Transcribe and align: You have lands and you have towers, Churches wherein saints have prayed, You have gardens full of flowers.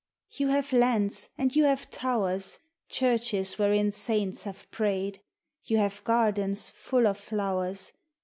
You 0.31 0.47
have 0.47 0.73
lands 0.73 1.29
and 1.37 1.55
you 1.55 1.65
have 1.65 1.91
towers, 1.91 2.57
Churches 2.89 3.59
wherein 3.59 3.91
saints 3.91 4.41
have 4.45 4.65
prayed, 4.71 5.21
You 5.65 5.77
have 5.77 6.03
gardens 6.05 6.71
full 6.71 7.05
of 7.05 7.19
flowers. 7.19 7.93